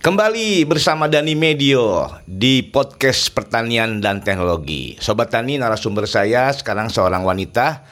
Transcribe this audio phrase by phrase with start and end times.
[0.00, 4.96] Kembali bersama Dani Medio di podcast pertanian dan teknologi.
[4.96, 7.84] Sobat Tani, narasumber saya sekarang seorang wanita.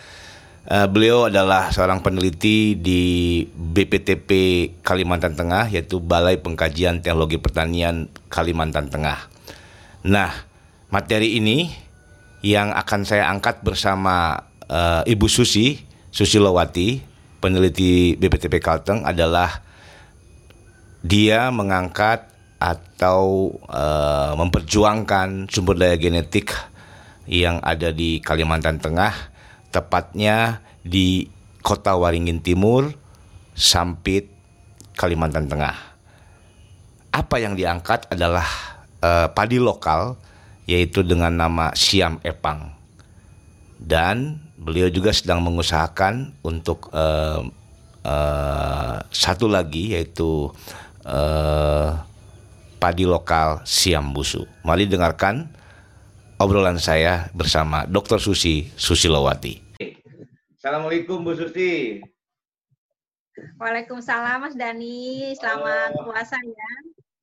[0.65, 4.31] Uh, beliau adalah seorang peneliti di BPTP
[4.81, 9.29] Kalimantan Tengah, yaitu Balai Pengkajian Teknologi Pertanian Kalimantan Tengah.
[10.09, 10.33] Nah,
[10.89, 11.69] materi ini
[12.41, 15.77] yang akan saya angkat bersama uh, Ibu Susi,
[16.09, 17.05] Susilowati,
[17.45, 19.68] peneliti BPTP Kalteng adalah
[21.03, 22.27] dia mengangkat
[22.59, 26.51] atau uh, memperjuangkan sumber daya genetik
[27.31, 29.15] yang ada di Kalimantan Tengah,
[29.71, 31.31] tepatnya di
[31.63, 32.91] Kota Waringin Timur,
[33.55, 34.27] Sampit,
[34.99, 35.77] Kalimantan Tengah.
[37.15, 38.49] Apa yang diangkat adalah
[39.05, 40.19] uh, padi lokal,
[40.67, 42.75] yaitu dengan nama Siam Epang.
[43.79, 47.47] Dan beliau juga sedang mengusahakan untuk uh,
[48.03, 50.51] uh, satu lagi, yaitu
[51.09, 51.97] uh,
[52.79, 54.45] padi lokal Siam Busu.
[54.63, 55.49] Mari dengarkan
[56.39, 58.21] obrolan saya bersama Dr.
[58.21, 59.81] Susi Susilowati.
[60.59, 62.03] Assalamualaikum Bu Susi.
[63.59, 66.11] Waalaikumsalam Mas Dani, selamat Halo.
[66.11, 66.71] puasa ya.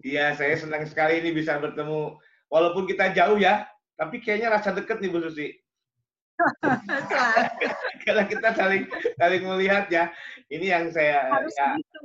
[0.06, 2.16] Iya, saya senang sekali ini bisa bertemu.
[2.48, 3.68] Walaupun kita jauh ya,
[4.00, 5.52] tapi kayaknya rasa deket nih Bu Susi.
[8.08, 8.88] Karena kita saling
[9.20, 10.08] saling melihat ya.
[10.48, 12.00] Ini yang saya Harus ya, gitu.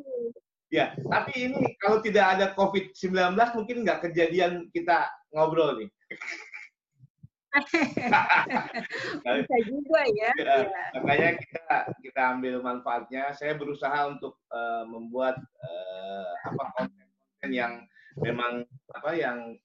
[0.70, 5.90] Ya, tapi ini kalau tidak ada COVID-19 mungkin nggak kejadian kita ngobrol nih.
[9.26, 10.30] Bisa juga ya.
[10.38, 10.54] ya.
[10.70, 10.82] ya.
[11.02, 13.34] Makanya kita kita ambil manfaatnya.
[13.34, 17.72] Saya berusaha untuk uh, membuat uh, apa konten-konten yang
[18.22, 18.62] memang
[18.94, 19.58] apa yang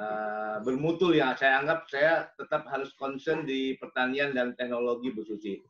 [0.00, 1.36] uh, bermutu ya.
[1.36, 5.60] Saya anggap saya tetap harus concern di pertanian dan teknologi Bu Susi.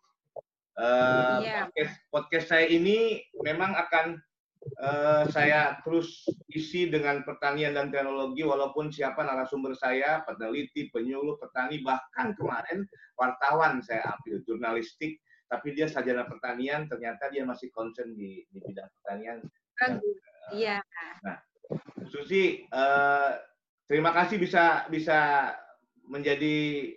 [0.76, 1.66] Uh, yeah.
[1.66, 4.20] podcast, podcast saya ini memang akan
[4.82, 11.80] uh, saya terus isi dengan pertanian dan teknologi walaupun siapa narasumber saya, peneliti, penyuluh, petani,
[11.82, 12.84] bahkan kemarin
[13.16, 18.90] wartawan saya ambil jurnalistik, tapi dia sarjana pertanian, ternyata dia masih concern di, di bidang
[19.00, 19.38] pertanian.
[20.54, 20.78] Iya.
[20.82, 21.38] Uh, nah,
[22.06, 23.34] Susi, uh,
[23.90, 25.50] terima kasih bisa bisa
[26.06, 26.94] menjadi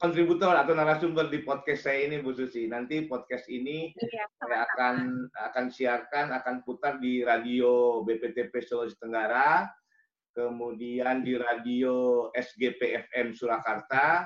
[0.00, 2.64] kontributor atau narasumber di podcast saya ini Bu Susi.
[2.64, 9.68] Nanti podcast ini iya, saya akan akan siarkan akan putar di radio BPTP Sulawesi Tenggara,
[10.32, 14.24] kemudian di radio SGP FM Surakarta,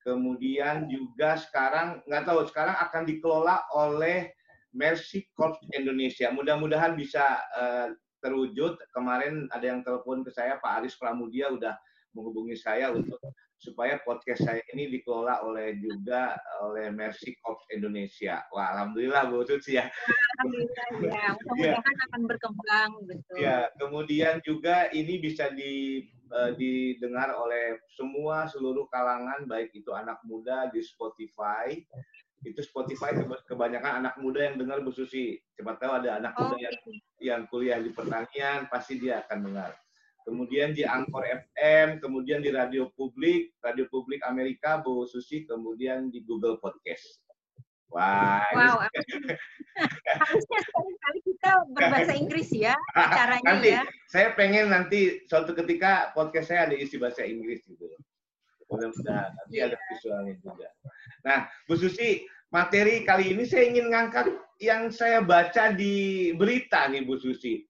[0.00, 4.32] kemudian juga sekarang nggak tahu sekarang akan dikelola oleh
[4.72, 6.32] Mercy Corps Indonesia.
[6.32, 7.92] Mudah-mudahan bisa uh,
[8.24, 8.80] terwujud.
[8.96, 11.76] Kemarin ada yang telepon ke saya Pak Aris Pramudia udah
[12.14, 13.18] menghubungi saya untuk
[13.60, 16.32] supaya podcast saya ini dikelola oleh juga
[16.64, 18.40] oleh Mercy Corps Indonesia.
[18.56, 19.84] Wah, alhamdulillah Bu Suci ya.
[20.40, 22.04] Alhamdulillah ya, mudah-mudahan ya.
[22.08, 23.36] akan berkembang betul.
[23.36, 30.24] Ya, kemudian juga ini bisa di uh, didengar oleh semua seluruh kalangan baik itu anak
[30.24, 31.76] muda di Spotify.
[32.40, 33.12] Itu Spotify
[33.44, 35.36] kebanyakan anak muda yang dengar Bu Susi.
[35.52, 36.76] Cepat tahu ada anak oh, muda yang,
[37.20, 39.76] yang kuliah di pertanian pasti dia akan dengar
[40.24, 46.22] kemudian di Angkor FM, kemudian di Radio Publik, Radio Publik Amerika, Bu Susi, kemudian di
[46.24, 47.20] Google Podcast.
[47.90, 48.86] Wah, wow,
[50.06, 52.78] harusnya sekali-kali kita berbahasa Inggris ya
[53.18, 53.82] caranya nanti, ya.
[54.06, 57.90] Saya pengen nanti suatu ketika podcast saya ada isi bahasa Inggris gitu.
[58.70, 59.74] Mudah-mudahan nanti yeah.
[59.74, 60.70] ada visualnya juga.
[61.26, 62.22] Nah, Bu Susi,
[62.54, 67.66] materi kali ini saya ingin ngangkat yang saya baca di berita nih Bu Susi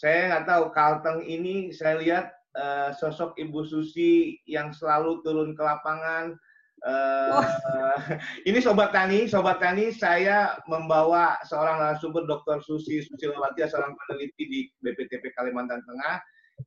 [0.00, 5.60] saya nggak tahu Kalteng ini saya lihat uh, sosok Ibu Susi yang selalu turun ke
[5.60, 6.32] lapangan.
[6.80, 7.98] Uh, uh,
[8.48, 12.64] ini sobat tani, sobat tani, saya membawa seorang narasumber Dr.
[12.64, 16.16] Susi Susilawati, seorang peneliti di BPTP Kalimantan Tengah,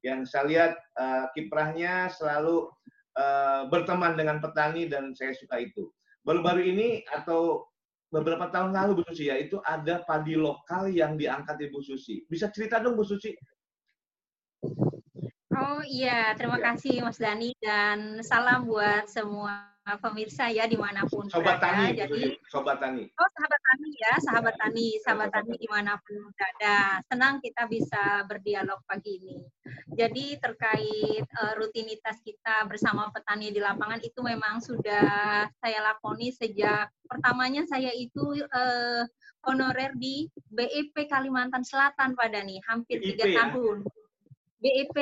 [0.06, 0.72] yang saya lihat
[1.02, 2.70] uh, kiprahnya selalu
[3.18, 5.90] uh, berteman dengan petani dan saya suka itu.
[6.22, 7.66] Baru-baru ini atau
[8.14, 12.22] beberapa tahun lalu Bu Susi ya, itu ada padi lokal yang diangkat Ibu Susi.
[12.30, 13.34] Bisa cerita dong Bu Susi?
[15.64, 16.76] Oh iya, terima ya.
[16.76, 21.88] kasih Mas Dani dan salam buat semua pemirsa ya di mana pun Sobat berada.
[21.88, 23.04] Tani, Jadi Sobat Tani.
[23.20, 27.04] Oh sahabat Tani ya, sahabat Tani, sahabat Tani di mana pun berada.
[27.08, 29.40] Senang kita bisa berdialog pagi ini.
[29.94, 36.90] Jadi terkait uh, rutinitas kita bersama petani di lapangan itu memang sudah saya lakoni sejak
[37.08, 39.04] pertamanya saya itu uh,
[39.46, 43.52] honorer di BEP Kalimantan Selatan Pak Dani, hampir tiga ya?
[44.64, 44.98] BEP.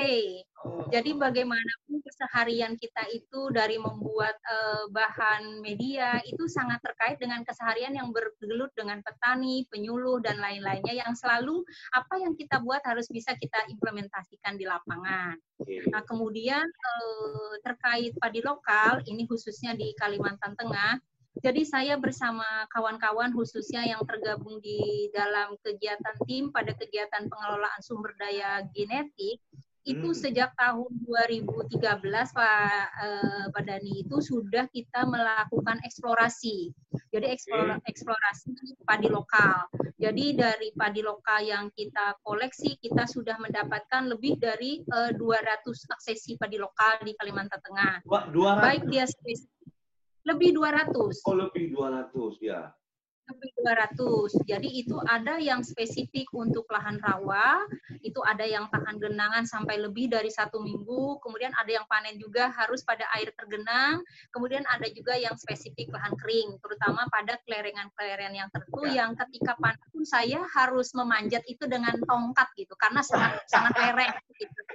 [0.66, 0.90] Oh.
[0.90, 7.94] Jadi bagaimanapun keseharian kita itu dari membuat uh, bahan media itu sangat terkait dengan keseharian
[7.94, 11.62] yang bergelut dengan petani, penyuluh dan lain-lainnya yang selalu
[11.94, 15.38] apa yang kita buat harus bisa kita implementasikan di lapangan.
[15.94, 20.98] Nah, kemudian uh, terkait padi lokal ini khususnya di Kalimantan Tengah
[21.40, 22.44] jadi saya bersama
[22.76, 29.40] kawan-kawan khususnya yang tergabung di dalam kegiatan tim pada kegiatan pengelolaan sumber daya genetik
[29.82, 30.18] itu hmm.
[30.18, 31.82] sejak tahun 2013
[32.38, 36.70] Pak eh, Pak Dani itu sudah kita melakukan eksplorasi.
[37.10, 39.66] Jadi eksplor, eksplorasi padi lokal.
[39.98, 45.66] Jadi dari padi lokal yang kita koleksi kita sudah mendapatkan lebih dari eh, 200
[45.98, 48.06] aksesi padi lokal di Kalimantan Tengah.
[48.06, 48.62] Wah, 200.
[48.62, 49.61] Baik dia spesifik
[50.26, 51.26] lebih 200.
[51.26, 52.70] Oh, lebih 200 ya.
[53.32, 54.44] Lebih 200.
[54.44, 57.64] Jadi itu ada yang spesifik untuk lahan rawa,
[58.04, 62.52] itu ada yang tahan genangan sampai lebih dari satu minggu, kemudian ada yang panen juga
[62.52, 64.04] harus pada air tergenang,
[64.36, 69.06] kemudian ada juga yang spesifik lahan kering, terutama pada kelerengan-kelerengan yang tertentu ya.
[69.06, 74.14] yang ketika panen pun saya harus memanjat itu dengan tongkat gitu, karena sangat sangat lereng
[74.36, 74.62] gitu.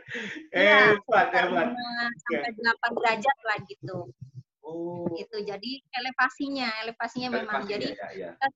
[0.55, 4.07] Eh, ya, hebat, Sampai 8 derajat lah gitu.
[4.67, 5.07] Oh.
[5.15, 5.47] Gitu.
[5.47, 7.63] Jadi elevasinya, elevasinya Elevasi, memang.
[7.71, 8.31] Jadi ya, ya.
[8.35, 8.47] kita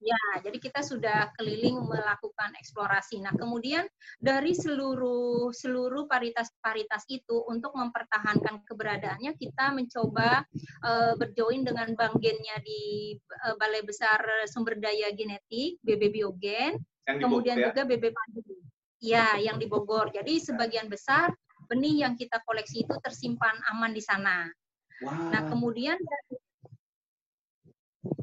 [0.00, 3.20] ya, jadi kita sudah keliling melakukan eksplorasi.
[3.20, 3.84] Nah, kemudian
[4.16, 10.48] dari seluruh seluruh paritas-paritas itu untuk mempertahankan keberadaannya kita mencoba
[10.80, 13.14] uh, berjoin dengan bank gennya di
[13.44, 17.68] uh, Balai Besar Sumber Daya Genetik BB Biogen, kemudian ya?
[17.70, 18.56] juga BB Padi.
[19.00, 20.12] Ya, yang di Bogor.
[20.12, 21.32] Jadi sebagian besar
[21.72, 24.44] benih yang kita koleksi itu tersimpan aman di sana.
[25.00, 25.96] Nah, kemudian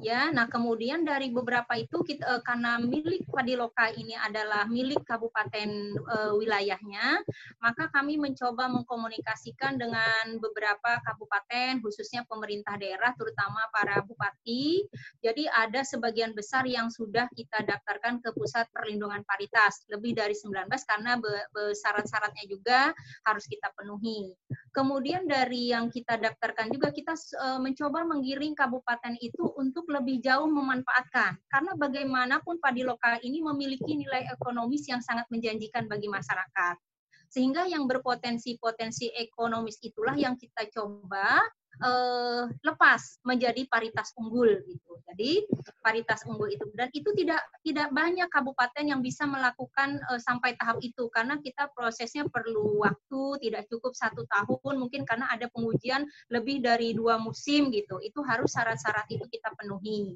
[0.01, 5.69] Ya, nah kemudian dari beberapa itu kita uh, karena milik Padiloka ini adalah milik kabupaten
[6.01, 7.21] uh, wilayahnya,
[7.61, 14.81] maka kami mencoba mengkomunikasikan dengan beberapa kabupaten khususnya pemerintah daerah terutama para bupati.
[15.21, 20.73] Jadi ada sebagian besar yang sudah kita daftarkan ke pusat perlindungan paritas, lebih dari 19
[20.89, 21.21] karena
[21.53, 22.93] syarat-syaratnya juga
[23.29, 24.33] harus kita penuhi.
[24.77, 30.45] Kemudian dari yang kita daftarkan juga kita uh, mencoba menggiring kabupaten itu untuk lebih jauh
[30.45, 31.33] memanfaatkan.
[31.49, 36.77] Karena bagaimanapun padi lokal ini memiliki nilai ekonomis yang sangat menjanjikan bagi masyarakat.
[37.25, 41.41] Sehingga yang berpotensi-potensi ekonomis itulah yang kita coba
[41.81, 44.93] uh, lepas menjadi paritas unggul gitu.
[45.07, 45.47] Jadi
[45.79, 50.77] paritas unggul itu dan itu tidak tidak banyak kabupaten yang bisa melakukan uh, sampai tahap
[50.83, 56.61] itu karena kita prosesnya perlu waktu tidak cukup satu tahun mungkin karena ada pengujian lebih
[56.61, 57.97] dari dua musim gitu.
[58.03, 60.15] Itu harus syarat-syarat itu kita penuhi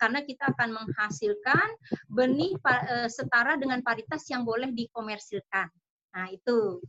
[0.00, 1.68] karena kita akan menghasilkan
[2.10, 5.70] benih uh, setara dengan paritas yang boleh dikomersilkan.
[6.12, 6.80] Nah, itu.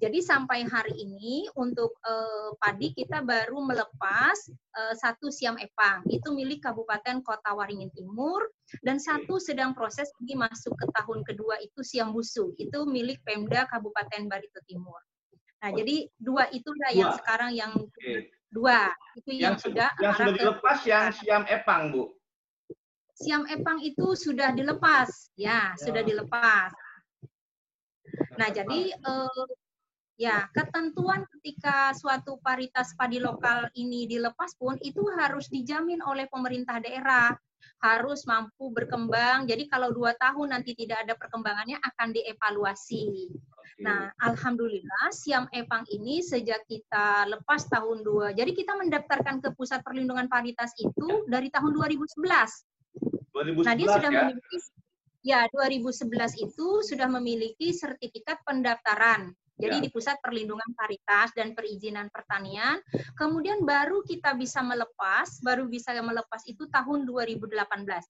[0.00, 4.36] Jadi sampai hari ini untuk uh, padi kita baru melepas
[4.74, 8.50] uh, satu siam epang, itu milik Kabupaten Kota Waringin Timur,
[8.82, 13.68] dan satu sedang proses ini masuk ke tahun kedua itu siam busu, itu milik Pemda
[13.70, 14.98] Kabupaten Barito Timur.
[15.62, 15.76] Nah, oh.
[15.78, 16.98] jadi dua itulah dua.
[16.98, 18.26] yang sekarang yang okay.
[18.50, 22.10] dua itu yang, yang sudah yang sudah dilepas ke, yang siam epang, Bu.
[23.14, 25.78] Siam epang itu sudah dilepas, ya, ya.
[25.78, 26.74] sudah dilepas.
[28.36, 29.46] Nah, jadi uh,
[30.20, 36.78] Ya, ketentuan ketika suatu paritas padi lokal ini dilepas pun itu harus dijamin oleh pemerintah
[36.78, 37.32] daerah,
[37.80, 39.50] harus mampu berkembang.
[39.50, 43.34] Jadi kalau dua tahun nanti tidak ada perkembangannya akan dievaluasi.
[43.82, 49.82] Nah, alhamdulillah Siam Epang ini sejak kita lepas tahun dua, jadi kita mendaftarkan ke Pusat
[49.82, 52.20] Perlindungan Paritas itu dari tahun 2011.
[53.32, 54.18] 2011 nah, dia sudah ya?
[54.22, 54.56] memiliki
[55.22, 56.10] ya 2011
[56.42, 59.82] itu sudah memiliki sertifikat pendaftaran jadi ya.
[59.84, 62.82] di Pusat Perlindungan Paritas dan Perizinan Pertanian,
[63.14, 67.54] kemudian baru kita bisa melepas, baru bisa melepas itu tahun 2018.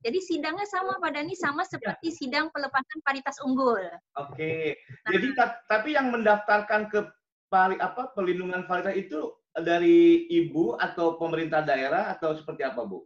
[0.01, 2.17] Jadi sidangnya sama pada ini sama seperti ya.
[2.17, 3.85] sidang pelepasan paritas unggul.
[4.17, 4.81] Oke.
[5.05, 5.29] Nah, Jadi
[5.69, 7.11] tapi yang mendaftarkan ke
[7.53, 13.05] pari, apa perlindungan paritas itu dari ibu atau pemerintah daerah atau seperti apa, Bu?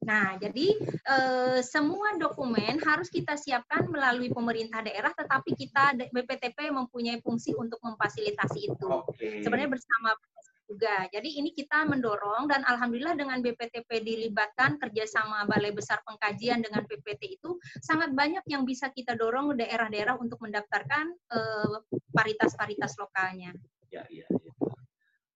[0.00, 0.66] Nah, jadi
[1.04, 7.78] eh, semua dokumen harus kita siapkan melalui pemerintah daerah, tetapi kita BPTP mempunyai fungsi untuk
[7.84, 8.90] memfasilitasi itu.
[9.12, 9.44] Okay.
[9.44, 10.16] Sebenarnya bersama
[10.70, 11.10] juga.
[11.10, 17.42] Jadi ini kita mendorong dan alhamdulillah dengan BPTP dilibatkan kerjasama Balai Besar Pengkajian dengan PPT
[17.42, 21.76] itu sangat banyak yang bisa kita dorong daerah-daerah untuk mendaftarkan eh,
[22.14, 23.50] paritas-paritas uh, lokalnya.
[23.90, 24.49] Ya, ya, ya.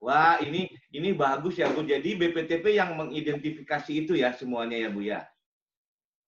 [0.05, 1.81] Wah, ini ini bagus ya Bu.
[1.81, 5.25] Jadi BPTP yang mengidentifikasi itu ya semuanya ya Bu ya.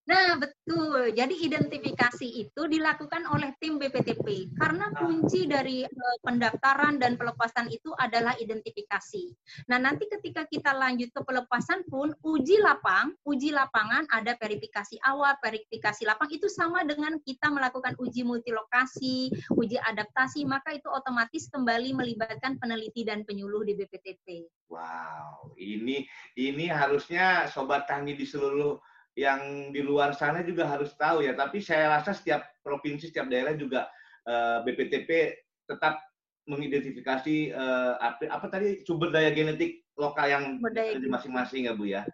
[0.07, 1.11] Nah, betul.
[1.19, 5.03] Jadi identifikasi itu dilakukan oleh tim BPTP karena ah.
[5.03, 9.35] kunci dari uh, pendaftaran dan pelepasan itu adalah identifikasi.
[9.67, 15.35] Nah, nanti ketika kita lanjut ke pelepasan pun uji lapang, uji lapangan ada verifikasi awal,
[15.43, 21.99] verifikasi lapang itu sama dengan kita melakukan uji multilokasi, uji adaptasi, maka itu otomatis kembali
[21.99, 24.47] melibatkan peneliti dan penyuluh di BPTP.
[24.71, 26.07] Wow, ini
[26.39, 28.79] ini harusnya sobat tani di seluruh
[29.17, 31.33] yang di luar sana juga harus tahu ya.
[31.33, 33.89] Tapi saya rasa setiap provinsi, setiap daerah juga
[34.29, 35.11] eh, BPTP
[35.67, 35.99] tetap
[36.47, 41.91] mengidentifikasi uh, apa, apa tadi sumber daya genetik lokal yang ada di masing-masing ya Bu
[41.91, 42.07] ya.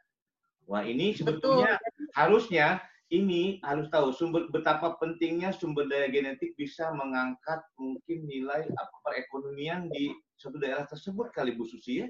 [0.64, 2.08] Wah ini sebetulnya Betul.
[2.16, 2.66] harusnya
[3.12, 9.92] ini harus tahu sumber betapa pentingnya sumber daya genetik bisa mengangkat mungkin nilai apa perekonomian
[9.92, 12.08] di suatu daerah tersebut kali Bu Susi ya.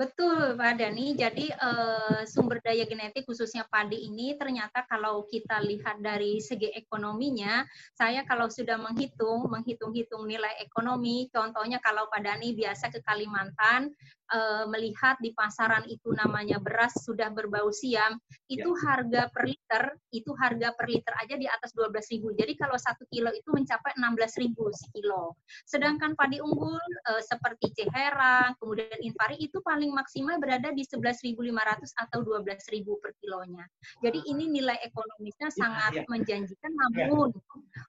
[0.00, 1.12] Betul, Pak Dani.
[1.12, 7.68] Jadi uh, sumber daya genetik khususnya padi ini ternyata kalau kita lihat dari segi ekonominya,
[7.92, 13.92] saya kalau sudah menghitung, menghitung-hitung nilai ekonomi, contohnya kalau Pak Dani biasa ke Kalimantan,
[14.32, 18.16] uh, melihat di pasaran itu namanya beras sudah berbau siam,
[18.48, 18.80] itu ya.
[18.88, 22.40] harga per liter, itu harga per liter aja di atas 12.000.
[22.40, 25.36] Jadi kalau satu kilo itu mencapai 16.000 sekilo.
[25.66, 26.80] Sedangkan padi unggul
[27.10, 31.36] uh, seperti Ceherang, kemudian Inpari itu paling maksimal berada di 11.500
[31.94, 33.64] atau 12.000 per kilonya.
[34.00, 36.04] Jadi ini nilai ekonomisnya ya, sangat ya.
[36.08, 37.06] menjanjikan, ya.
[37.10, 37.30] namun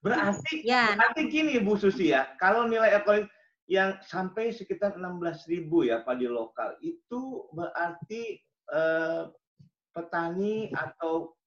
[0.02, 3.30] berarti ya, berarti gini Bu Susi ya, kalau nilai ekonomi
[3.72, 8.36] yang sampai sekitar 16.000 ya padi lokal itu berarti
[8.68, 9.24] eh,
[9.96, 11.40] petani atau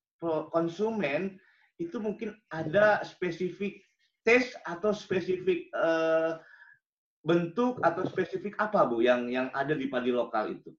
[0.48, 1.36] konsumen
[1.76, 3.84] itu mungkin ada spesifik
[4.24, 6.32] tes atau spesifik eh,
[7.24, 10.70] bentuk atau spesifik apa Bu yang yang ada di padi lokal itu?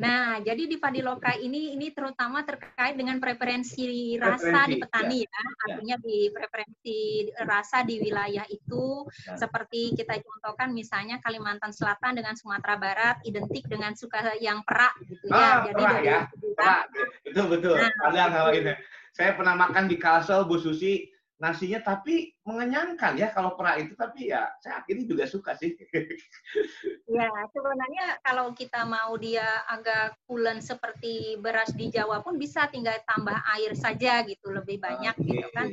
[0.00, 5.18] Nah, jadi di padi lokal ini ini terutama terkait dengan preferensi rasa preferensi, di petani
[5.20, 5.28] ya.
[5.28, 5.44] ya.
[5.68, 6.98] Artinya di preferensi
[7.44, 9.36] rasa di wilayah itu ya.
[9.36, 15.28] seperti kita contohkan misalnya Kalimantan Selatan dengan Sumatera Barat identik dengan suka yang perak gitu
[15.28, 15.36] ya.
[15.36, 16.20] Ah, jadi perak, ya.
[16.56, 16.84] Perak.
[17.28, 17.76] Betul betul.
[17.76, 18.76] Nah.
[19.12, 21.04] Saya pernah makan di Kalsel Bu Susi
[21.40, 25.72] nasinya tapi mengenyangkan ya kalau perak itu tapi ya saya akhirnya juga suka sih.
[27.16, 33.00] ya sebenarnya kalau kita mau dia agak pulen seperti beras di Jawa pun bisa tinggal
[33.08, 35.26] tambah air saja gitu lebih banyak okay.
[35.32, 35.72] gitu kan.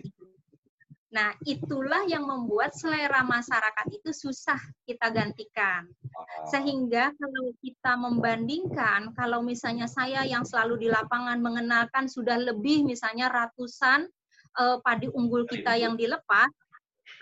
[1.11, 5.83] Nah itulah yang membuat selera masyarakat itu susah kita gantikan.
[6.47, 13.27] Sehingga kalau kita membandingkan kalau misalnya saya yang selalu di lapangan mengenalkan sudah lebih misalnya
[13.27, 14.07] ratusan
[14.57, 16.49] uh, padi unggul kita yang dilepas,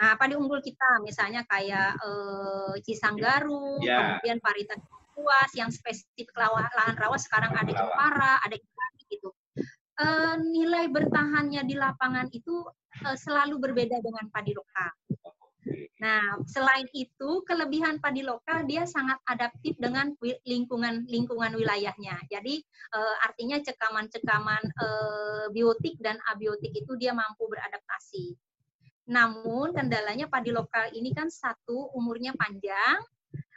[0.02, 4.18] nah padi unggul kita misalnya kayak uh, Cisanggaru, yeah.
[4.18, 4.80] kemudian paritas
[5.16, 8.56] puas yang spesifik lahan rawa sekarang ada Jepara, ada
[9.08, 9.32] gitu.
[9.96, 12.68] Uh, nilai bertahannya di lapangan itu
[13.08, 14.92] uh, selalu berbeda dengan padi lokal.
[15.98, 20.14] Nah, selain itu, kelebihan padi lokal dia sangat adaptif dengan
[20.46, 22.22] lingkungan lingkungan wilayahnya.
[22.30, 22.62] Jadi
[22.94, 28.38] uh, artinya cekaman-cekaman uh, biotik dan abiotik itu dia mampu beradaptasi.
[29.10, 33.02] Namun kendalanya padi lokal ini kan satu umurnya panjang,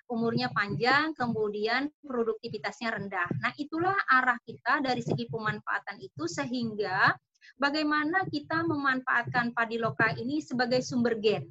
[0.09, 3.29] umurnya panjang, kemudian produktivitasnya rendah.
[3.45, 7.13] Nah, itulah arah kita dari segi pemanfaatan itu sehingga
[7.61, 11.45] bagaimana kita memanfaatkan padi lokal ini sebagai sumber gen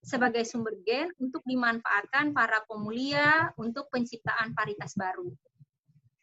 [0.00, 5.28] sebagai sumber gen untuk dimanfaatkan para pemulia untuk penciptaan paritas baru.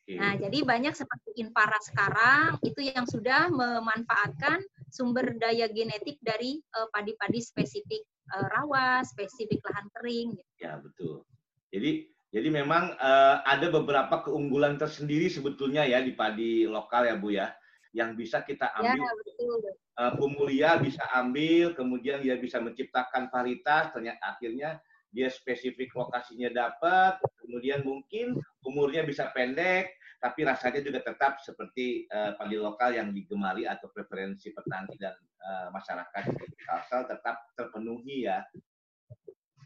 [0.08, 6.88] Nah, jadi banyak seperti Inpara sekarang itu yang sudah memanfaatkan sumber daya genetik dari eh,
[6.96, 10.28] padi-padi uh, spesifik uh, rawa, spesifik lahan kering.
[10.40, 10.52] Gitu.
[10.64, 11.28] Ya betul.
[11.76, 17.36] Jadi jadi memang uh, ada beberapa keunggulan tersendiri sebetulnya ya di padi lokal ya Bu
[17.36, 17.52] ya
[17.96, 19.04] yang bisa kita ya, ambil.
[19.04, 19.58] Ya, betul.
[19.98, 24.80] Uh, pemulia bisa ambil, kemudian dia bisa menciptakan varietas, ternyata akhirnya
[25.12, 32.36] dia spesifik lokasinya dapat, kemudian mungkin umurnya bisa pendek, tapi rasanya juga tetap seperti uh,
[32.36, 35.16] padi lokal yang digemari atau preferensi petani dan
[35.46, 36.24] uh, masyarakat
[36.66, 38.42] Kalsel tetap terpenuhi ya.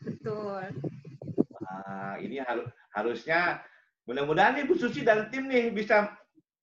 [0.03, 0.75] Betul.
[1.61, 3.63] Nah, ini harus harusnya
[4.03, 6.11] mudah-mudahan nih Bu Susi dan tim nih bisa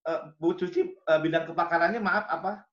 [0.09, 2.65] uh, Bu Suci uh, bidang kepakarannya maaf apa?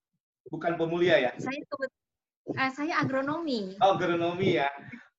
[0.48, 1.32] Bukan pemulia ya?
[1.36, 3.76] Saya uh, saya agronomi.
[3.84, 4.72] Oh, agronomi ya.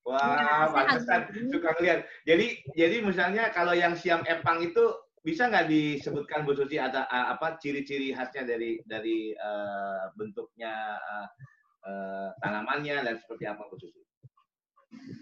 [0.07, 2.07] Wah, ya, pantesan suka ngeliat.
[2.23, 7.59] Jadi jadi misalnya kalau yang siam epang itu bisa nggak disebutkan Bu Suci ada apa
[7.59, 11.27] ciri-ciri khasnya dari dari uh, bentuknya uh,
[11.83, 14.06] uh, tanamannya dan seperti apa Bu Suci?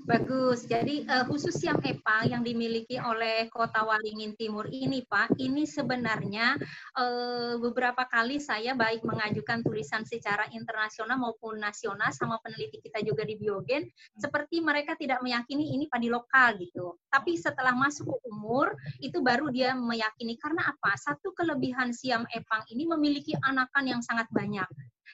[0.05, 0.69] Bagus.
[0.69, 6.53] Jadi uh, khusus yang EPA yang dimiliki oleh Kota Waringin Timur ini, Pak, ini sebenarnya
[6.93, 13.25] uh, beberapa kali saya baik mengajukan tulisan secara internasional maupun nasional sama peneliti kita juga
[13.25, 17.01] di Biogen, seperti mereka tidak meyakini ini padi lokal gitu.
[17.09, 20.93] Tapi setelah masuk ke umur, itu baru dia meyakini karena apa?
[21.01, 24.69] Satu kelebihan siam epang ini memiliki anakan yang sangat banyak.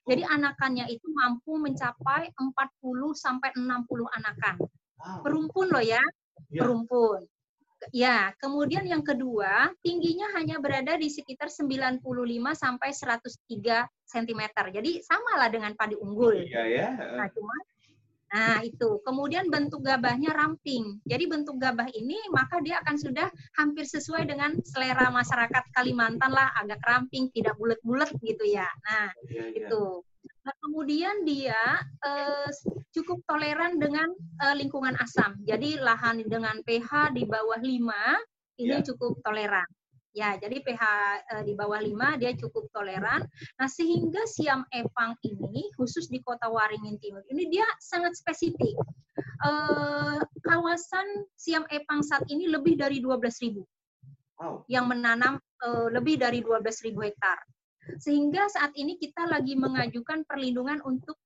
[0.05, 4.55] Jadi anakannya itu mampu mencapai 40 sampai 60 anakan.
[5.21, 6.01] Perumpun loh ya,
[6.49, 6.61] ya.
[6.65, 7.21] perumpun.
[7.89, 12.05] Ya, kemudian yang kedua, tingginya hanya berada di sekitar 95
[12.53, 14.41] sampai 103 cm.
[14.69, 16.45] Jadi samalah dengan padi unggul.
[16.45, 16.87] Iya ya.
[17.17, 17.55] Nah, cuma
[18.31, 19.03] Nah, itu.
[19.03, 21.03] Kemudian bentuk gabahnya ramping.
[21.03, 23.27] Jadi bentuk gabah ini maka dia akan sudah
[23.59, 28.67] hampir sesuai dengan selera masyarakat Kalimantan lah, agak ramping, tidak bulat-bulat gitu ya.
[28.87, 29.67] Nah, ya, ya.
[29.67, 29.83] itu.
[30.41, 31.59] Nah, kemudian dia
[32.01, 32.49] eh,
[32.95, 34.07] cukup toleran dengan
[34.41, 35.35] eh, lingkungan asam.
[35.43, 38.85] Jadi lahan dengan pH di bawah 5 ini ya.
[38.85, 39.67] cukup toleran.
[40.11, 40.83] Ya, jadi pH
[41.23, 43.23] e, di bawah 5 dia cukup toleran.
[43.55, 48.75] Nah, sehingga siam epang ini khusus di Kota Waringin Timur ini dia sangat spesifik.
[49.19, 49.51] E,
[50.43, 53.63] kawasan siam epang saat ini lebih dari 12.000.
[54.41, 54.67] Wow.
[54.67, 57.39] Yang menanam e, lebih dari 12.000 hektar.
[57.97, 61.17] Sehingga saat ini kita lagi mengajukan perlindungan untuk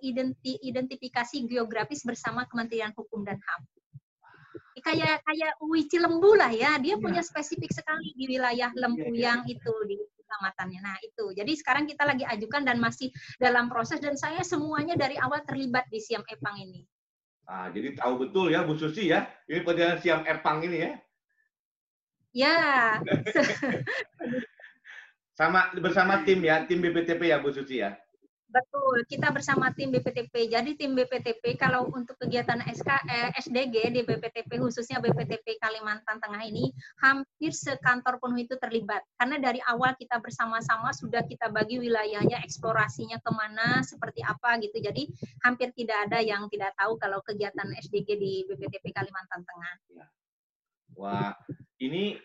[0.00, 3.60] identi, identifikasi geografis bersama Kementerian Hukum dan HAM
[4.84, 6.76] kayak kayak Uwi Cilembu lah ya.
[6.76, 7.00] Dia ya.
[7.00, 9.52] punya spesifik sekali di wilayah Lempuyang ya, ya.
[9.56, 10.80] itu di kecamatannya.
[10.84, 11.32] Nah, itu.
[11.32, 13.08] Jadi sekarang kita lagi ajukan dan masih
[13.40, 16.84] dalam proses dan saya semuanya dari awal terlibat di Siam Epang ini.
[17.44, 19.28] Ah, jadi tahu betul ya Bu Susi ya.
[19.48, 20.92] Ini perjalanan Siam Epang ini ya.
[22.34, 22.58] Ya.
[25.38, 27.96] Sama bersama tim ya, tim BPTP ya Bu Susi ya.
[28.44, 30.46] Betul, kita bersama tim BPTP.
[30.46, 36.38] Jadi tim BPTP kalau untuk kegiatan SK, eh, SDG di BPTP khususnya BPTP Kalimantan Tengah
[36.46, 36.70] ini
[37.02, 39.02] hampir sekantor penuh itu terlibat.
[39.18, 44.78] Karena dari awal kita bersama-sama sudah kita bagi wilayahnya, eksplorasinya ke mana, seperti apa gitu.
[44.78, 45.10] Jadi
[45.42, 49.74] hampir tidak ada yang tidak tahu kalau kegiatan SDG di BPTP Kalimantan Tengah.
[49.98, 50.06] Ya.
[50.94, 51.34] Wah,
[51.82, 52.22] ini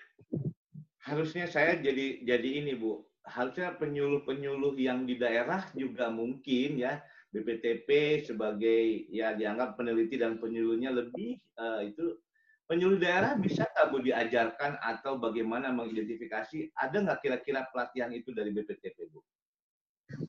[1.10, 8.22] harusnya saya jadi jadi ini Bu harusnya penyuluh-penyuluh yang di daerah juga mungkin ya BPTP
[8.26, 12.18] sebagai ya dianggap peneliti dan penyuluhnya lebih uh, itu
[12.66, 18.50] penyuluh daerah bisa nggak Bu diajarkan atau bagaimana mengidentifikasi ada nggak kira-kira pelatihan itu dari
[18.50, 19.22] BPTP Bu?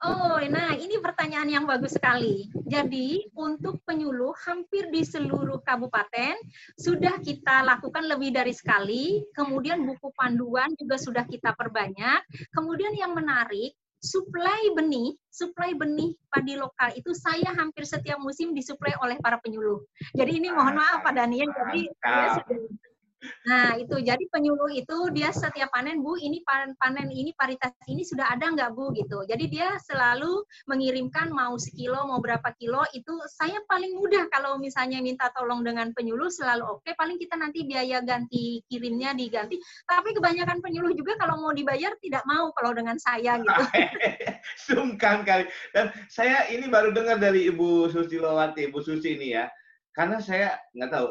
[0.00, 2.48] Oh, nah ini pertanyaan yang bagus sekali.
[2.68, 6.36] Jadi untuk penyuluh hampir di seluruh kabupaten
[6.76, 9.24] sudah kita lakukan lebih dari sekali.
[9.32, 12.24] Kemudian buku panduan juga sudah kita perbanyak.
[12.52, 18.96] Kemudian yang menarik, suplai benih, suplai benih padi lokal itu saya hampir setiap musim disuplai
[19.04, 19.84] oleh para penyuluh.
[20.16, 22.58] Jadi ini mohon maaf Pak Daniel, jadi saya sudah
[23.44, 28.00] Nah, itu jadi penyuluh itu dia setiap panen, Bu, ini panen, panen ini paritas ini
[28.00, 29.24] sudah ada nggak, Bu, gitu.
[29.28, 35.04] Jadi dia selalu mengirimkan mau sekilo, mau berapa kilo, itu saya paling mudah kalau misalnya
[35.04, 36.96] minta tolong dengan penyuluh selalu oke, okay.
[36.96, 39.60] paling kita nanti biaya ganti kirimnya diganti.
[39.84, 43.62] Tapi kebanyakan penyuluh juga kalau mau dibayar tidak mau kalau dengan saya gitu.
[44.68, 45.44] Sungkan kali.
[45.76, 49.48] Dan saya ini baru dengar dari Ibu Susilowati, Ibu Susi ini ya.
[49.90, 51.08] Karena saya nggak tahu,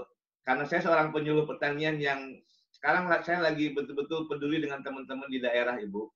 [0.50, 2.34] karena saya seorang penyuluh pertanian yang
[2.74, 6.10] sekarang saya lagi betul-betul peduli dengan teman-teman di daerah, Ibu.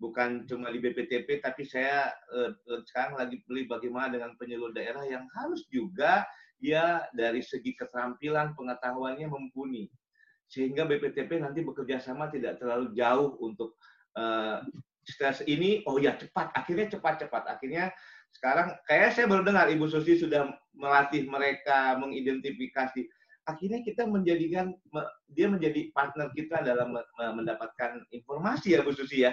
[0.00, 2.56] Bukan cuma di BPTP, tapi saya eh,
[2.88, 6.24] sekarang lagi beli bagaimana dengan penyuluh daerah yang harus juga
[6.56, 9.92] ya dari segi keterampilan pengetahuannya mumpuni.
[10.48, 13.76] Sehingga BPTP nanti bekerja sama tidak terlalu jauh untuk
[14.16, 14.64] eh,
[15.04, 17.44] stres ini, oh ya cepat, akhirnya cepat-cepat.
[17.44, 17.92] Akhirnya
[18.32, 23.04] sekarang kayak saya baru dengar Ibu Susi sudah melatih mereka mengidentifikasi
[23.46, 24.74] akhirnya kita menjadikan
[25.30, 29.32] dia menjadi partner kita dalam mendapatkan informasi ya Bu Susi ya.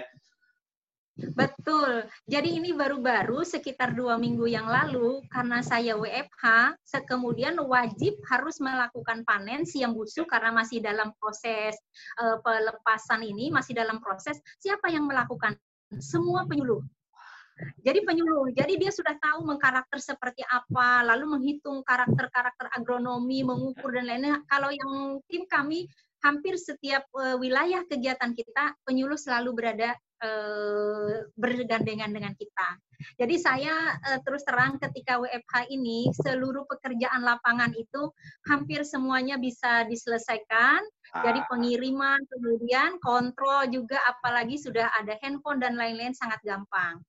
[1.14, 2.10] Betul.
[2.26, 6.74] Jadi ini baru-baru sekitar dua minggu yang lalu karena saya WFH,
[7.06, 11.78] kemudian wajib harus melakukan panen siang busuk karena masih dalam proses
[12.18, 14.42] uh, pelepasan ini masih dalam proses.
[14.58, 15.54] Siapa yang melakukan?
[16.02, 16.82] Semua penyuluh.
[17.86, 24.10] Jadi penyuluh, jadi dia sudah tahu mengkarakter seperti apa, lalu menghitung karakter-karakter agronomi, mengukur dan
[24.10, 24.42] lainnya.
[24.50, 25.86] Kalau yang tim kami
[26.24, 29.92] hampir setiap uh, wilayah kegiatan kita penyuluh selalu berada
[30.24, 32.68] uh, bergandengan dengan kita.
[33.20, 38.08] Jadi saya uh, terus terang ketika WFH ini seluruh pekerjaan lapangan itu
[38.48, 40.80] hampir semuanya bisa diselesaikan.
[41.12, 41.22] Ah.
[41.28, 47.04] Jadi pengiriman, kemudian kontrol juga apalagi sudah ada handphone dan lain-lain sangat gampang.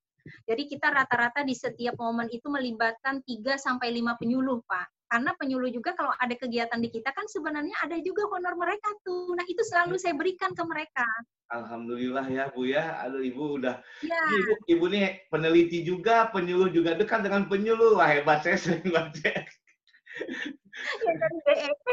[0.46, 5.70] Jadi kita rata-rata di setiap momen itu melibatkan 3 sampai 5 penyuluh, Pak karena penyuluh
[5.70, 9.30] juga kalau ada kegiatan di kita kan sebenarnya ada juga honor mereka tuh.
[9.38, 11.06] Nah itu selalu saya berikan ke mereka.
[11.54, 12.98] Alhamdulillah ya Bu ya.
[13.06, 13.78] Aduh Ibu udah.
[14.02, 14.18] Ya.
[14.18, 17.94] Ibu, Ibu nih peneliti juga, penyuluh juga dekat dengan penyuluh.
[17.94, 19.30] Wah hebat saya sering baca.
[21.06, 21.86] ya dari BEP.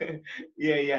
[0.60, 0.98] Iya iya.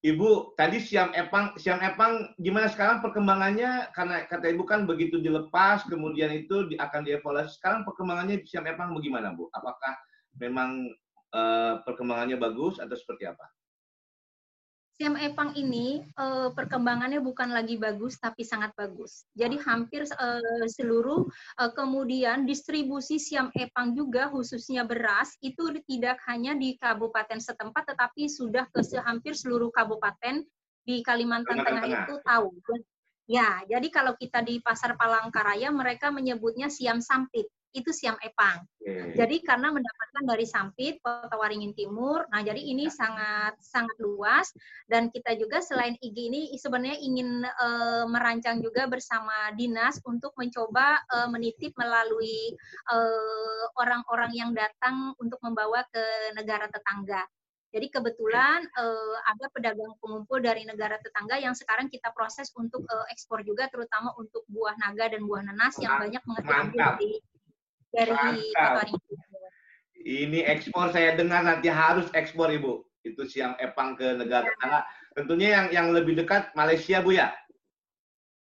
[0.00, 3.92] Ibu tadi Siam Epang, Siam Epang gimana sekarang perkembangannya?
[3.92, 7.60] Karena kata Ibu kan begitu dilepas, kemudian itu akan dievaluasi.
[7.60, 9.52] Sekarang perkembangannya Siam Epang bagaimana Bu?
[9.52, 9.92] Apakah
[10.40, 10.88] memang
[11.36, 13.44] uh, perkembangannya bagus atau seperti apa?
[15.00, 19.24] Siam Epang ini uh, perkembangannya bukan lagi bagus tapi sangat bagus.
[19.32, 21.24] Jadi hampir uh, seluruh
[21.56, 28.28] uh, kemudian distribusi Siam Epang juga khususnya beras itu tidak hanya di kabupaten setempat tetapi
[28.28, 30.44] sudah ke hampir seluruh kabupaten
[30.84, 32.52] di Kalimantan Tengah, Tengah itu tahu.
[33.24, 38.66] Ya, jadi kalau kita di Pasar Palangkaraya mereka menyebutnya Siam Sampit itu Siam Epang.
[38.82, 39.14] Okay.
[39.14, 42.26] Jadi karena mendapatkan dari Sampit, Kota Waringin Timur.
[42.34, 42.94] Nah, jadi ini ya.
[42.94, 44.50] sangat sangat luas
[44.90, 50.98] dan kita juga selain IG ini sebenarnya ingin uh, merancang juga bersama dinas untuk mencoba
[51.12, 52.54] uh, menitip melalui
[52.90, 56.02] eh, orang-orang uh, yang datang untuk membawa ke
[56.34, 57.22] negara tetangga.
[57.70, 63.06] Jadi kebetulan uh, ada pedagang pengumpul dari negara tetangga yang sekarang kita proses untuk uh,
[63.14, 67.22] ekspor juga, terutama untuk buah naga dan buah nanas yang banyak mengambil dari
[67.94, 68.14] dari
[70.00, 72.82] Ini ekspor saya dengar nanti harus ekspor Ibu.
[73.04, 74.52] Itu siang Epang ke negara ya.
[74.56, 74.80] tetangga.
[75.16, 77.32] Tentunya yang yang lebih dekat Malaysia Bu ya?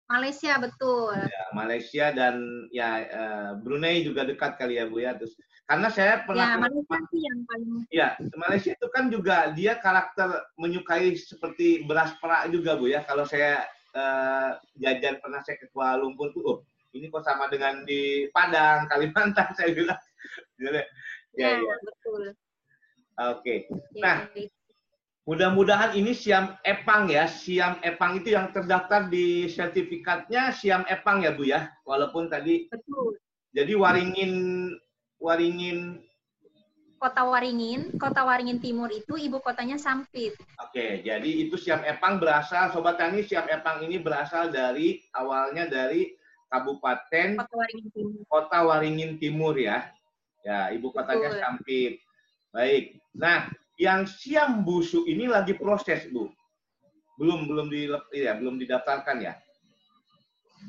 [0.09, 1.13] Malaysia betul.
[1.13, 2.41] Ya, Malaysia dan
[2.73, 5.13] ya uh, Brunei juga dekat kali ya Bu ya.
[5.19, 5.38] Terus
[5.69, 10.49] karena saya pernah ya, Malaysia itu yang paling Ya, Malaysia itu kan juga dia karakter
[10.57, 13.05] menyukai seperti beras perak juga Bu ya.
[13.05, 16.59] Kalau saya uh, jajan pernah saya ke Kuala Lumpur tuh, oh,
[16.93, 19.99] ini kok sama dengan di Padang, Kalimantan saya bilang.
[20.60, 20.84] ya,
[21.38, 22.34] ya, ya, betul.
[23.19, 23.67] Oke.
[23.67, 23.99] Okay.
[23.99, 24.28] Nah,
[25.28, 27.28] mudah-mudahan ini Siam Epang ya.
[27.28, 31.69] Siam Epang itu yang terdaftar di sertifikatnya Siam Epang ya Bu ya.
[31.84, 33.19] Walaupun tadi Betul.
[33.49, 34.34] Jadi Waringin
[35.19, 35.99] Waringin
[36.99, 40.36] Kota Waringin, Kota Waringin Timur itu ibu kotanya Sampit.
[40.60, 46.12] Oke, jadi itu Siam Epang berasal, Sobat Tani, Siam Epang ini berasal dari, awalnya dari
[46.49, 49.93] Kabupaten Kota Waringin Timur, Kota Waringin Timur ya.
[50.41, 51.41] Ya, ibu kotanya Betul.
[51.41, 51.93] Sampit.
[52.49, 52.97] Baik.
[53.13, 56.27] Nah, yang Siam Busu ini lagi proses, Bu.
[57.21, 57.85] Belum belum di
[58.15, 59.38] ya, belum didaftarkan ya.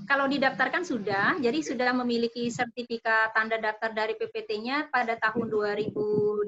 [0.07, 6.47] Kalau didaftarkan sudah, jadi sudah memiliki sertifikat tanda daftar dari PPT-nya pada tahun 2018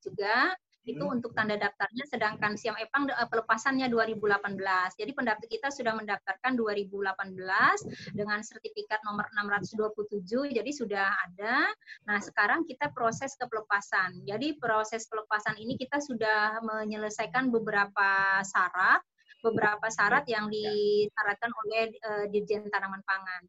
[0.00, 0.56] juga
[0.90, 1.16] itu hmm.
[1.20, 4.58] untuk tanda daftarnya sedangkan Siam Epang uh, pelepasannya 2018.
[4.98, 11.70] Jadi pendaftar kita sudah mendaftarkan 2018 dengan sertifikat nomor 627 jadi sudah ada.
[12.10, 14.26] Nah, sekarang kita proses ke pelepasan.
[14.26, 19.02] Jadi proses pelepasan ini kita sudah menyelesaikan beberapa syarat
[19.40, 23.42] beberapa syarat yang disyaratkan oleh uh, Dirjen Tanaman Pangan.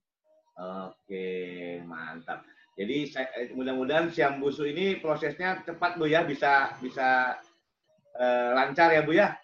[0.88, 2.48] Oke, mantap.
[2.80, 7.36] Jadi eh, mudah-mudahan siam busu ini prosesnya cepat Bu ya, bisa bisa
[8.16, 9.36] uh, lancar ya Bu ya.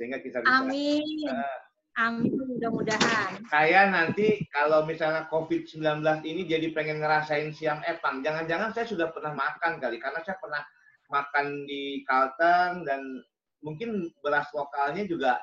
[0.00, 1.04] Sehingga kita bisa Amin.
[1.28, 1.58] Uh,
[1.94, 3.44] Amin mudah-mudahan.
[3.46, 8.24] Saya nanti kalau misalnya COVID-19 ini jadi pengen ngerasain siam epang.
[8.24, 10.64] Jangan-jangan saya sudah pernah makan kali karena saya pernah
[11.12, 13.22] makan di Kalteng dan
[13.62, 15.38] mungkin beras lokalnya juga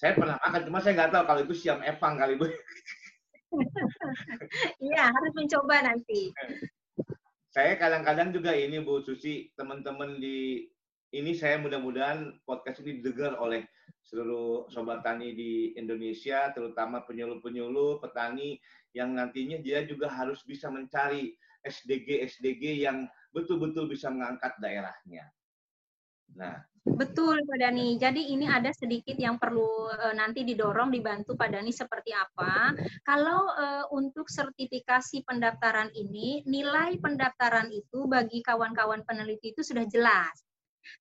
[0.00, 2.48] saya pernah makan, cuma saya nggak tahu kalau itu siam epang kali Bu.
[4.78, 6.30] Iya, harus mencoba nanti.
[7.50, 10.70] Saya kadang-kadang juga ini Bu Susi, teman-teman di
[11.10, 13.66] ini saya mudah-mudahan podcast ini didengar oleh
[14.06, 18.62] seluruh sobat tani di Indonesia, terutama penyuluh-penyuluh, petani
[18.94, 21.34] yang nantinya dia juga harus bisa mencari
[21.66, 25.26] SDG-SDG yang betul-betul bisa mengangkat daerahnya.
[26.36, 28.00] Nah, Betul Pak Dani.
[28.00, 32.72] Jadi ini ada sedikit yang perlu uh, nanti didorong dibantu Pak Dani seperti apa.
[33.04, 40.32] Kalau uh, untuk sertifikasi pendaftaran ini nilai pendaftaran itu bagi kawan-kawan peneliti itu sudah jelas.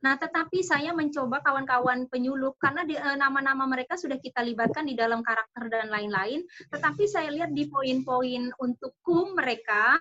[0.03, 4.93] Nah, tetapi saya mencoba kawan-kawan penyuluh karena eh, nama-nama uh, mereka sudah kita libatkan di
[4.93, 9.95] dalam karakter dan lain-lain, tetapi saya lihat di poin-poin untuk kum mereka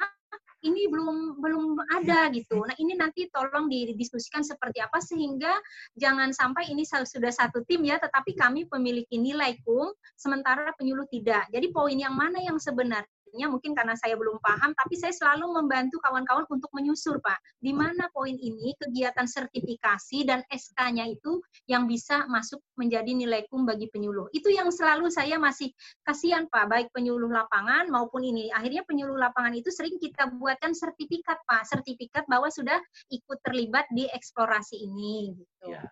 [0.64, 2.62] ini belum belum ada gitu.
[2.66, 5.52] Nah ini nanti tolong didiskusikan seperti apa sehingga
[5.94, 11.46] jangan sampai ini sudah satu tim ya, tetapi kami memiliki nilai kum, sementara penyuluh tidak.
[11.50, 16.00] Jadi poin yang mana yang sebenarnya mungkin karena saya belum paham, tapi saya selalu membantu
[16.00, 17.36] kawan-kawan untuk menyusur, Pak.
[17.60, 23.68] Di mana poin ini kegiatan sertifikasi dan SK-nya itu yang bisa masuk menjadi nilai kum
[23.68, 24.30] bagi penyuluh.
[24.32, 25.72] Itu yang selalu saya masih
[26.06, 28.48] kasihan, Pak, baik penyuluh lapangan maupun ini.
[28.54, 31.66] Akhirnya penyuluh lapangan itu sering kita buatkan sertifikat, Pak.
[31.68, 32.78] Sertifikat bahwa sudah
[33.10, 35.34] ikut terlibat di eksplorasi ini.
[35.34, 35.66] Gitu.
[35.68, 35.82] Ya,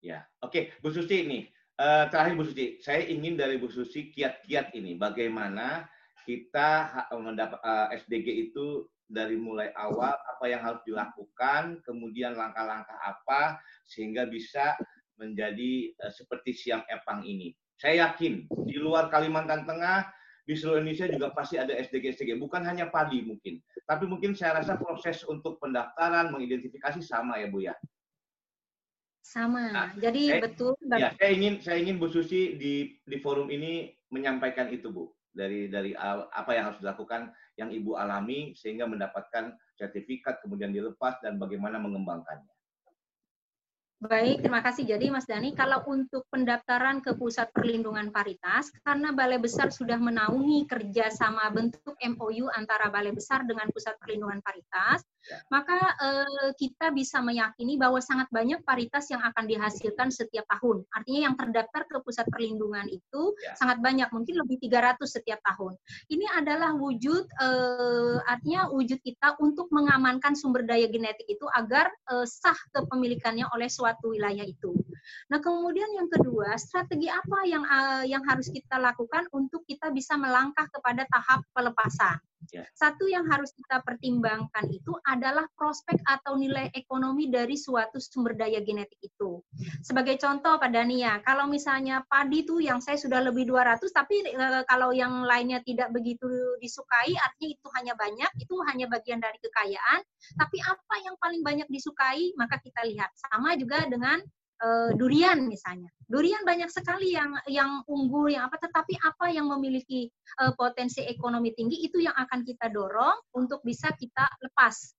[0.00, 0.18] ya.
[0.42, 1.40] Oke, Bu Susi ini.
[1.74, 5.90] Uh, terakhir Bu Susi, saya ingin dari Bu Susi kiat-kiat ini, bagaimana
[6.24, 12.96] kita mendapat uh, eh, SDG itu dari mulai awal apa yang harus dilakukan, kemudian langkah-langkah
[13.04, 14.74] apa sehingga bisa
[15.20, 17.52] menjadi uh, seperti Siam Epang ini.
[17.76, 20.08] Saya yakin di luar Kalimantan Tengah
[20.44, 24.76] di seluruh Indonesia juga pasti ada SDG-SDG, bukan hanya padi mungkin, tapi mungkin saya rasa
[24.76, 27.74] proses untuk pendaftaran, mengidentifikasi sama ya Bu ya.
[29.24, 29.72] Sama.
[29.72, 30.76] Nah, Jadi saya, betul.
[31.00, 35.66] Ya, saya ingin saya ingin Bu Susi di di forum ini menyampaikan itu Bu dari
[35.66, 41.82] dari apa yang harus dilakukan yang ibu alami sehingga mendapatkan sertifikat kemudian dilepas dan bagaimana
[41.82, 42.54] mengembangkannya.
[44.04, 44.84] Baik, terima kasih.
[44.84, 50.68] Jadi Mas Dani, kalau untuk pendaftaran ke Pusat Perlindungan Paritas, karena Balai Besar sudah menaungi
[50.68, 55.08] kerjasama bentuk MOU antara Balai Besar dengan Pusat Perlindungan Paritas.
[55.48, 60.84] Maka eh, kita bisa meyakini bahwa sangat banyak paritas yang akan dihasilkan setiap tahun.
[60.92, 63.56] Artinya yang terdaftar ke Pusat Perlindungan itu ya.
[63.56, 65.74] sangat banyak, mungkin lebih 300 setiap tahun.
[66.12, 72.26] Ini adalah wujud, eh, artinya wujud kita untuk mengamankan sumber daya genetik itu agar eh,
[72.28, 74.72] sah kepemilikannya oleh suatu suatu wilayah itu.
[75.30, 80.18] Nah, kemudian yang kedua, strategi apa yang uh, yang harus kita lakukan untuk kita bisa
[80.18, 82.18] melangkah kepada tahap pelepasan?
[82.52, 82.64] Ya.
[82.76, 88.60] Satu yang harus kita pertimbangkan itu adalah prospek atau nilai ekonomi dari suatu sumber daya
[88.60, 89.40] genetik itu.
[89.80, 94.46] Sebagai contoh Pak Dania, kalau misalnya padi itu yang saya sudah lebih 200 tapi e,
[94.68, 96.26] kalau yang lainnya tidak begitu
[96.60, 100.00] disukai artinya itu hanya banyak, itu hanya bagian dari kekayaan.
[100.36, 103.08] Tapi apa yang paling banyak disukai maka kita lihat.
[103.16, 104.20] Sama juga dengan
[104.62, 105.90] uh, durian misalnya.
[106.04, 110.12] Durian banyak sekali yang yang unggul yang apa tetapi apa yang memiliki
[110.42, 114.94] uh, potensi ekonomi tinggi itu yang akan kita dorong untuk bisa kita lepas.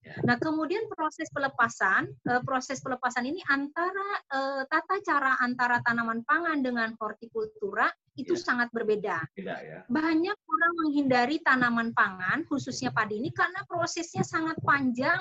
[0.00, 0.16] Ya.
[0.24, 6.64] Nah, kemudian proses pelepasan, uh, proses pelepasan ini antara uh, tata cara antara tanaman pangan
[6.64, 7.84] dengan hortikultura
[8.16, 8.40] itu ya.
[8.40, 9.20] sangat berbeda.
[9.36, 9.78] Tidak, ya.
[9.92, 15.20] Banyak orang menghindari tanaman pangan, khususnya padi ini karena prosesnya sangat panjang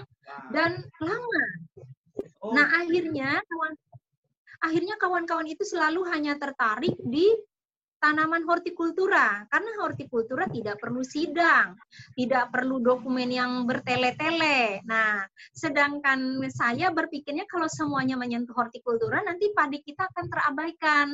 [0.55, 1.45] dan lama.
[2.39, 2.55] Oh.
[2.55, 3.73] Nah, akhirnya kawan
[4.59, 7.31] akhirnya kawan-kawan itu selalu hanya tertarik di
[7.99, 11.75] tanaman hortikultura karena hortikultura tidak perlu sidang,
[12.15, 14.79] tidak perlu dokumen yang bertele-tele.
[14.87, 21.07] Nah, sedangkan saya berpikirnya kalau semuanya menyentuh hortikultura nanti padi kita akan terabaikan.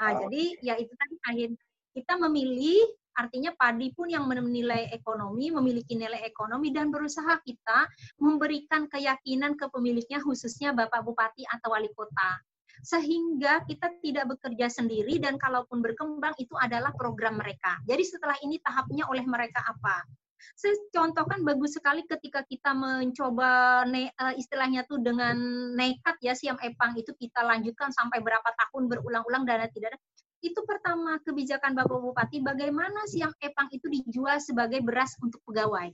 [0.00, 0.18] Nah, oh.
[0.26, 1.50] jadi ya itu tadi akhir
[1.92, 7.86] kita memilih Artinya padi pun yang menilai ekonomi, memiliki nilai ekonomi dan berusaha kita
[8.18, 12.42] memberikan keyakinan ke pemiliknya khususnya Bapak Bupati atau Wali Kota.
[12.82, 17.78] Sehingga kita tidak bekerja sendiri dan kalaupun berkembang itu adalah program mereka.
[17.86, 20.04] Jadi setelah ini tahapnya oleh mereka apa?
[20.52, 25.34] Saya contohkan bagus sekali ketika kita mencoba ne, uh, istilahnya tuh dengan
[25.72, 30.00] nekat ya siam epang itu kita lanjutkan sampai berapa tahun berulang-ulang dana tidak ada
[30.44, 35.88] itu pertama kebijakan Bapak Bupati bagaimana siang epang itu dijual sebagai beras untuk pegawai.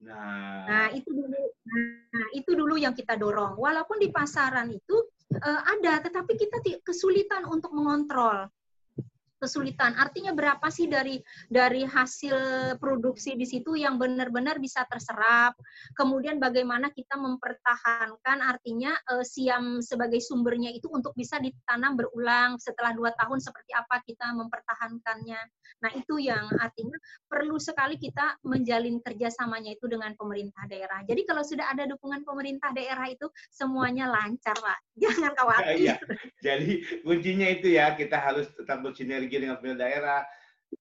[0.00, 1.40] Nah, nah itu dulu
[2.12, 3.60] nah itu dulu yang kita dorong.
[3.60, 4.96] Walaupun di pasaran itu
[5.36, 8.48] uh, ada tetapi kita kesulitan untuk mengontrol
[9.46, 9.94] kesulitan.
[9.94, 12.36] Artinya berapa sih dari dari hasil
[12.82, 15.54] produksi di situ yang benar-benar bisa terserap.
[15.94, 22.90] Kemudian bagaimana kita mempertahankan artinya uh, siam sebagai sumbernya itu untuk bisa ditanam berulang setelah
[22.90, 25.40] dua tahun seperti apa kita mempertahankannya.
[25.86, 26.98] Nah itu yang artinya
[27.30, 31.06] perlu sekali kita menjalin kerjasamanya itu dengan pemerintah daerah.
[31.06, 34.78] Jadi kalau sudah ada dukungan pemerintah daerah itu semuanya lancar Pak.
[35.02, 35.78] Jangan khawatir.
[35.78, 35.96] Ya, ya.
[36.42, 40.20] Jadi kuncinya itu ya kita harus tetap bersinergi sinergi dengan pemerintah daerah.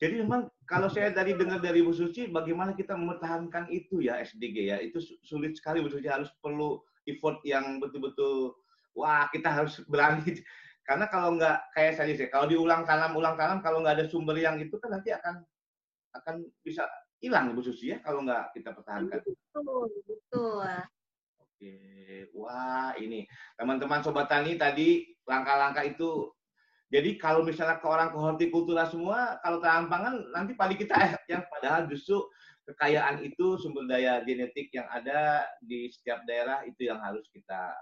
[0.01, 4.57] Jadi memang kalau saya dari dengar dari Bu Suci, bagaimana kita mempertahankan itu ya SDG
[4.73, 8.57] ya, itu sulit sekali Bu Suci harus perlu effort yang betul-betul
[8.97, 10.41] wah kita harus berani.
[10.85, 14.37] Karena kalau nggak kayak saya sih, kalau diulang tanam ulang tanam kalau nggak ada sumber
[14.37, 15.41] yang itu kan nanti akan
[16.15, 16.85] akan bisa
[17.21, 19.21] hilang Bu Suci ya kalau nggak kita pertahankan.
[19.21, 20.65] Betul, betul.
[21.39, 21.77] Oke,
[22.35, 26.34] wah ini teman-teman sobat tani tadi langkah-langkah itu
[26.95, 30.95] jadi kalau misalnya ke orang ke hortikultura semua, kalau tanam pangan nanti padi kita
[31.31, 32.23] yang padahal justru
[32.71, 37.75] kekayaan itu sumber daya genetik yang ada di setiap daerah itu yang harus kita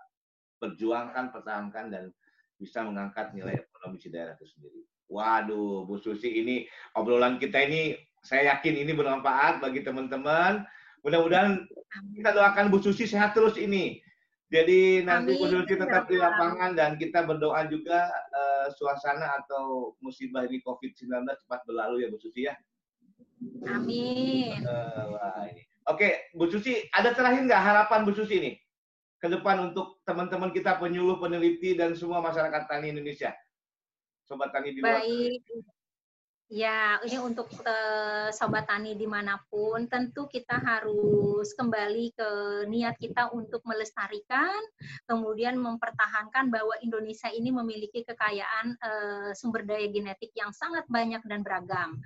[0.57, 2.03] perjuangkan, pertahankan dan
[2.57, 4.81] bisa mengangkat nilai ekonomi di daerah itu sendiri.
[5.13, 6.65] Waduh, Bu Susi ini
[6.97, 7.93] obrolan kita ini
[8.25, 10.65] saya yakin ini bermanfaat bagi teman-teman.
[11.05, 11.69] Mudah-mudahan
[12.17, 14.01] kita doakan Bu Susi sehat terus ini.
[14.49, 20.47] Jadi nanti Bu Susi tetap di lapangan dan kita berdoa juga uh, suasana atau musibah
[20.47, 22.55] ini COVID-19 cepat berlalu ya Bu Susi ya.
[23.67, 24.63] Amin.
[24.63, 25.63] Uh, wah, ini.
[25.91, 28.55] Oke, Bu Susi, ada terakhir nggak harapan Bu Susi nih
[29.19, 33.31] ke depan untuk teman-teman kita penyuluh, peneliti dan semua masyarakat tani Indonesia?
[34.23, 34.99] Sobat tani di luar.
[35.03, 35.43] Baik.
[36.51, 42.29] Ya, ini untuk uh, sobat tani di mana pun, tentu kita harus kembali ke
[42.69, 44.61] niat kita untuk melestarikan,
[45.09, 51.41] kemudian mempertahankan bahwa Indonesia ini memiliki kekayaan uh, sumber daya genetik yang sangat banyak dan
[51.41, 51.97] beragam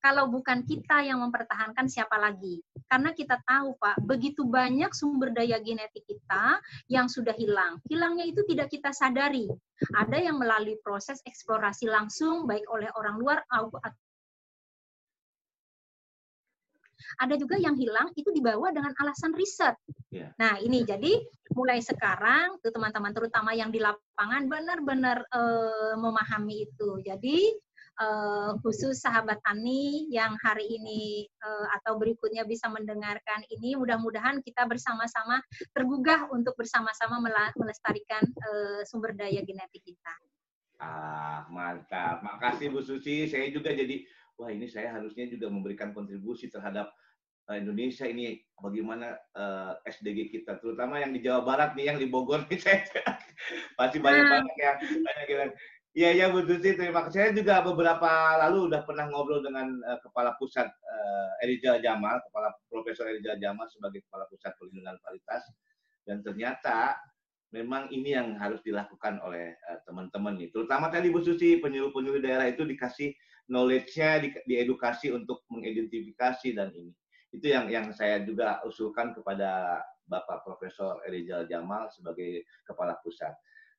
[0.00, 2.62] kalau bukan kita yang mempertahankan siapa lagi?
[2.86, 7.82] Karena kita tahu Pak, begitu banyak sumber daya genetik kita yang sudah hilang.
[7.90, 9.50] Hilangnya itu tidak kita sadari.
[9.92, 13.42] Ada yang melalui proses eksplorasi langsung baik oleh orang luar
[17.16, 19.76] ada juga yang hilang itu dibawa dengan alasan riset.
[20.12, 20.34] Yeah.
[20.36, 21.22] Nah ini jadi
[21.56, 27.00] mulai sekarang tuh teman-teman terutama yang di lapangan benar-benar uh, memahami itu.
[27.00, 27.56] Jadi
[28.00, 34.68] uh, khusus sahabat tani yang hari ini uh, atau berikutnya bisa mendengarkan ini mudah-mudahan kita
[34.68, 35.40] bersama-sama
[35.72, 37.20] tergugah untuk bersama-sama
[37.56, 40.14] melestarikan uh, sumber daya genetik kita.
[40.76, 42.20] Ah, mantap.
[42.20, 43.24] Makasih Bu Susi.
[43.24, 44.04] Saya juga jadi
[44.36, 46.92] wah ini saya harusnya juga memberikan kontribusi terhadap
[47.54, 52.42] Indonesia ini bagaimana uh, SDG kita terutama yang di Jawa Barat nih yang di Bogor
[52.50, 52.82] nih saya
[53.78, 54.30] pasti banyak nah.
[54.42, 55.52] banget yang banyak yang
[55.96, 57.16] Iya, ya Bu Susi, terima kasih.
[57.16, 62.52] Saya juga beberapa lalu udah pernah ngobrol dengan uh, Kepala Pusat uh, Erija Jamal, Kepala
[62.68, 65.48] Profesor Erija Jamal sebagai Kepala Pusat Perlindungan Kualitas.
[66.04, 67.00] Dan ternyata
[67.48, 70.36] memang ini yang harus dilakukan oleh uh, teman-teman.
[70.52, 73.16] Terutama tadi Bu Susi, penyuluh-penyuluh daerah itu dikasih
[73.48, 76.92] knowledge-nya, di, diedukasi untuk mengidentifikasi dan ini.
[77.32, 83.32] Itu yang yang saya juga usulkan kepada Bapak Profesor Erijal Jamal sebagai Kepala Pusat.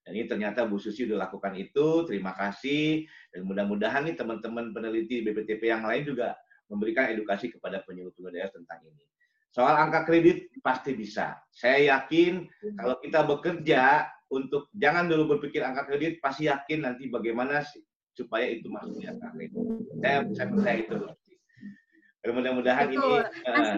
[0.08, 2.08] Dan ini ternyata Bu Susi sudah lakukan itu.
[2.08, 3.04] Terima kasih.
[3.28, 6.40] Dan mudah-mudahan nih teman-teman peneliti BPTP yang lain juga
[6.72, 9.04] memberikan edukasi kepada penyuluh-penyuluh daerah tentang ini.
[9.52, 11.36] Soal angka kredit pasti bisa.
[11.52, 12.48] Saya yakin
[12.80, 17.68] kalau kita bekerja untuk jangan dulu berpikir angka kredit, pasti yakin nanti bagaimana
[18.16, 19.60] supaya itu masuk di angka kredit.
[20.00, 20.96] Saya, saya percaya itu.
[22.32, 23.08] Mudah-mudahan ini.
[23.44, 23.76] Uh,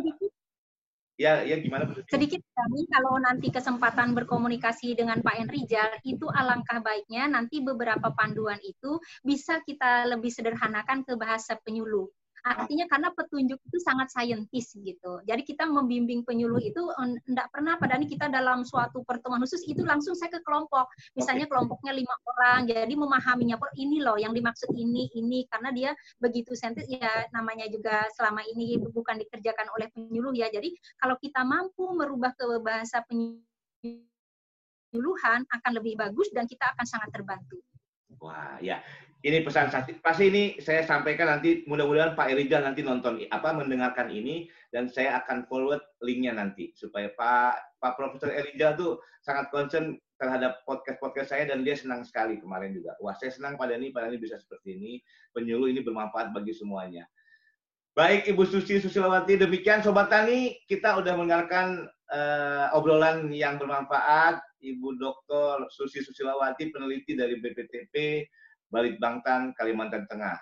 [1.20, 6.80] Ya, ya gimana Bu Sedikit kami kalau nanti kesempatan berkomunikasi dengan Pak Enrijal itu alangkah
[6.80, 12.08] baiknya nanti beberapa panduan itu bisa kita lebih sederhanakan ke bahasa penyuluh.
[12.46, 15.20] Artinya karena petunjuk itu sangat saintis gitu.
[15.28, 16.82] Jadi kita membimbing penyuluh itu
[17.28, 20.88] tidak pernah pada ini kita dalam suatu pertemuan khusus itu langsung saya ke kelompok.
[21.16, 25.92] Misalnya kelompoknya lima orang, jadi memahaminya oh ini loh yang dimaksud ini ini karena dia
[26.18, 30.48] begitu sentis ya namanya juga selama ini bukan dikerjakan oleh penyuluh ya.
[30.48, 33.40] Jadi kalau kita mampu merubah ke bahasa penyuluhan
[35.48, 37.60] akan lebih bagus dan kita akan sangat terbantu.
[38.20, 38.82] Wah, ya
[39.20, 39.68] ini pesan
[40.00, 45.20] pasti ini saya sampaikan nanti mudah-mudahan Pak Erijal nanti nonton apa mendengarkan ini dan saya
[45.20, 51.44] akan forward linknya nanti supaya Pak Pak Profesor Erijal tuh sangat concern terhadap podcast-podcast saya
[51.52, 52.96] dan dia senang sekali kemarin juga.
[53.04, 55.04] Wah saya senang pada ini pada ini bisa seperti ini
[55.36, 57.04] penyuluh ini bermanfaat bagi semuanya.
[58.00, 64.96] Baik Ibu Susi Susilawati demikian Sobat Tani kita udah mendengarkan uh, obrolan yang bermanfaat Ibu
[64.96, 65.68] Dr.
[65.68, 68.24] Susi Susilawati peneliti dari BPTP
[68.70, 70.38] Balitbangtan, Kalimantan Tengah.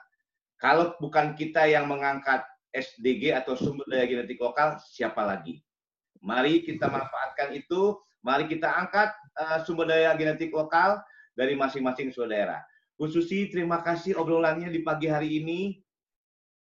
[0.59, 2.43] Kalau bukan kita yang mengangkat
[2.75, 5.63] SDG atau sumber daya genetik lokal, siapa lagi?
[6.19, 10.99] Mari kita manfaatkan itu, mari kita angkat uh, sumber daya genetik lokal
[11.37, 12.59] dari masing-masing saudara.
[12.97, 15.77] Bu Susi, terima kasih obrolannya di pagi hari ini.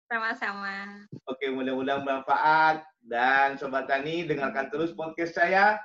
[0.07, 1.02] Sama-sama.
[1.26, 2.85] Oke, mudah-mudahan bermanfaat.
[3.07, 5.79] Dan Sobat Tani, dengarkan terus podcast saya,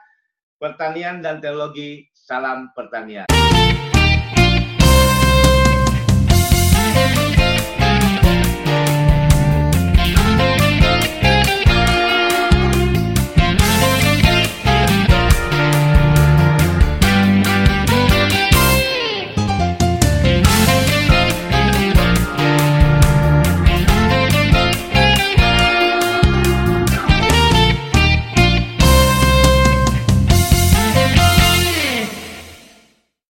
[0.57, 2.09] Pertanian dan Teknologi.
[2.13, 3.40] Salam Pertanian.
[6.93, 7.20] Thank you.